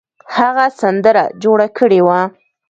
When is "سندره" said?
0.79-1.23